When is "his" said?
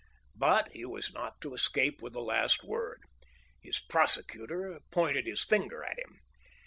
3.61-3.79, 5.27-5.45